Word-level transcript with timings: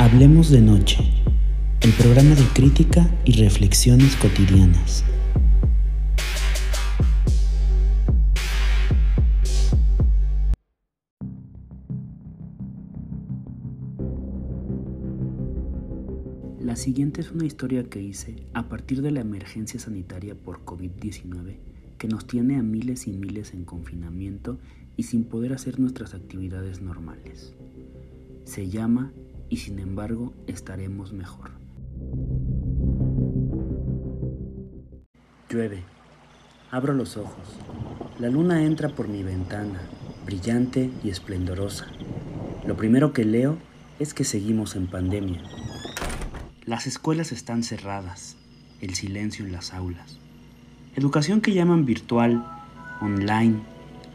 Hablemos 0.00 0.48
de 0.50 0.60
Noche, 0.60 0.98
el 1.80 1.90
programa 1.90 2.36
de 2.36 2.44
crítica 2.54 3.10
y 3.24 3.32
reflexiones 3.32 4.14
cotidianas. 4.14 5.02
La 16.60 16.76
siguiente 16.76 17.20
es 17.20 17.32
una 17.32 17.44
historia 17.44 17.82
que 17.82 18.00
hice 18.00 18.36
a 18.54 18.68
partir 18.68 19.02
de 19.02 19.10
la 19.10 19.18
emergencia 19.18 19.80
sanitaria 19.80 20.36
por 20.36 20.64
COVID-19 20.64 21.56
que 21.98 22.06
nos 22.06 22.24
tiene 22.28 22.54
a 22.54 22.62
miles 22.62 23.08
y 23.08 23.12
miles 23.14 23.52
en 23.52 23.64
confinamiento 23.64 24.60
y 24.96 25.02
sin 25.02 25.24
poder 25.24 25.52
hacer 25.52 25.80
nuestras 25.80 26.14
actividades 26.14 26.82
normales. 26.82 27.52
Se 28.44 28.68
llama 28.68 29.12
y 29.48 29.58
sin 29.58 29.78
embargo 29.78 30.34
estaremos 30.46 31.12
mejor. 31.12 31.52
Llueve. 35.48 35.82
Abro 36.70 36.92
los 36.92 37.16
ojos. 37.16 37.56
La 38.18 38.28
luna 38.28 38.64
entra 38.64 38.90
por 38.90 39.08
mi 39.08 39.22
ventana, 39.22 39.80
brillante 40.26 40.90
y 41.02 41.08
esplendorosa. 41.08 41.86
Lo 42.66 42.76
primero 42.76 43.14
que 43.14 43.24
leo 43.24 43.56
es 43.98 44.12
que 44.12 44.24
seguimos 44.24 44.76
en 44.76 44.86
pandemia. 44.86 45.42
Las 46.66 46.86
escuelas 46.86 47.32
están 47.32 47.62
cerradas, 47.62 48.36
el 48.82 48.94
silencio 48.94 49.46
en 49.46 49.52
las 49.52 49.72
aulas. 49.72 50.18
Educación 50.96 51.40
que 51.40 51.54
llaman 51.54 51.86
virtual, 51.86 52.44
online, 53.00 53.62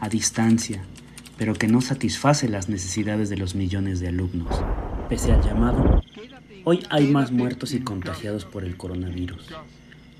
a 0.00 0.08
distancia, 0.10 0.82
pero 1.38 1.54
que 1.54 1.68
no 1.68 1.80
satisface 1.80 2.48
las 2.48 2.68
necesidades 2.68 3.30
de 3.30 3.38
los 3.38 3.54
millones 3.54 4.00
de 4.00 4.08
alumnos. 4.08 4.54
Pese 5.12 5.30
al 5.30 5.42
llamado, 5.42 6.02
hoy 6.64 6.86
hay 6.88 7.06
más 7.08 7.32
muertos 7.32 7.74
y 7.74 7.80
contagiados 7.80 8.46
por 8.46 8.64
el 8.64 8.78
coronavirus. 8.78 9.46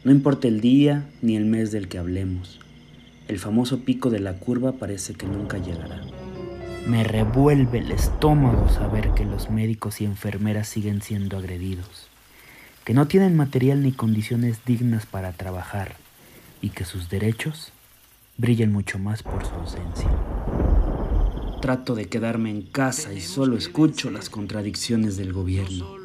No 0.04 0.12
importa 0.12 0.48
el 0.48 0.60
día 0.60 1.08
ni 1.22 1.34
el 1.34 1.46
mes 1.46 1.72
del 1.72 1.88
que 1.88 1.96
hablemos, 1.96 2.60
el 3.26 3.38
famoso 3.38 3.86
pico 3.86 4.10
de 4.10 4.20
la 4.20 4.34
curva 4.34 4.72
parece 4.72 5.14
que 5.14 5.24
nunca 5.24 5.56
llegará. 5.56 6.02
Me 6.86 7.04
revuelve 7.04 7.78
el 7.78 7.90
estómago 7.90 8.68
saber 8.68 9.12
que 9.14 9.24
los 9.24 9.48
médicos 9.48 10.02
y 10.02 10.04
enfermeras 10.04 10.68
siguen 10.68 11.00
siendo 11.00 11.38
agredidos 11.38 12.10
que 12.84 12.92
no 12.92 13.08
tienen 13.08 13.34
material 13.34 13.82
ni 13.82 13.92
condiciones 13.92 14.62
dignas 14.66 15.06
para 15.06 15.32
trabajar 15.32 15.96
y 16.60 16.68
que 16.68 16.84
sus 16.84 17.08
derechos 17.08 17.72
brillan 18.36 18.70
mucho 18.70 18.98
más 18.98 19.22
por 19.22 19.42
su 19.46 19.54
ausencia. 19.54 20.10
Trato 21.62 21.94
de 21.94 22.06
quedarme 22.06 22.50
en 22.50 22.62
casa 22.62 23.12
y 23.12 23.20
solo 23.20 23.56
escucho 23.56 24.10
las 24.10 24.28
contradicciones 24.28 25.16
del 25.16 25.32
gobierno, 25.32 25.96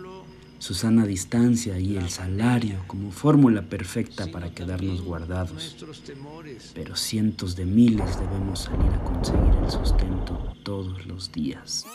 su 0.60 0.76
sana 0.76 1.08
distancia 1.08 1.80
y 1.80 1.98
el 1.98 2.12
salario 2.12 2.76
como 2.86 3.10
fórmula 3.12 3.64
perfecta 3.64 4.28
para 4.28 4.52
quedarnos 4.52 5.02
guardados. 5.02 5.76
Pero 6.76 6.96
cientos 6.96 7.56
de 7.56 7.66
miles 7.66 8.20
debemos 8.20 8.60
salir 8.66 8.92
a 8.94 9.04
conseguir 9.04 9.56
el 9.64 9.72
sustento 9.72 10.54
todos 10.62 11.08
los 11.08 11.32
días. 11.32 11.88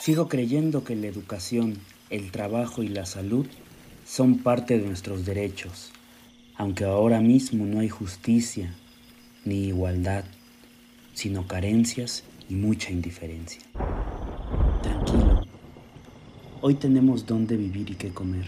Sigo 0.00 0.28
creyendo 0.28 0.82
que 0.82 0.96
la 0.96 1.06
educación, 1.06 1.78
el 2.10 2.32
trabajo 2.32 2.82
y 2.82 2.88
la 2.88 3.06
salud 3.06 3.46
son 4.04 4.38
parte 4.38 4.76
de 4.80 4.88
nuestros 4.88 5.24
derechos, 5.24 5.92
aunque 6.56 6.82
ahora 6.82 7.20
mismo 7.20 7.64
no 7.64 7.78
hay 7.78 7.88
justicia 7.88 8.74
ni 9.44 9.68
igualdad, 9.68 10.24
sino 11.14 11.46
carencias 11.46 12.24
y 12.52 12.54
mucha 12.54 12.92
indiferencia. 12.92 13.62
Tranquilo, 14.82 15.40
hoy 16.60 16.74
tenemos 16.74 17.24
dónde 17.24 17.56
vivir 17.56 17.88
y 17.88 17.94
qué 17.94 18.10
comer. 18.10 18.44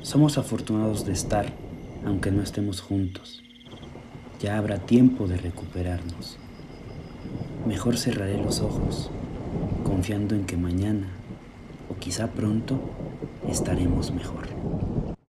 Somos 0.00 0.38
afortunados 0.38 1.04
de 1.04 1.12
estar, 1.12 1.52
aunque 2.06 2.30
no 2.30 2.42
estemos 2.42 2.80
juntos. 2.80 3.42
Ya 4.40 4.56
habrá 4.56 4.78
tiempo 4.78 5.28
de 5.28 5.36
recuperarnos. 5.36 6.38
Mejor 7.66 7.98
cerraré 7.98 8.42
los 8.42 8.60
ojos, 8.60 9.10
confiando 9.84 10.34
en 10.34 10.46
que 10.46 10.56
mañana, 10.56 11.08
o 11.90 11.96
quizá 11.96 12.28
pronto, 12.28 12.80
estaremos 13.46 14.12
mejor. 14.12 14.48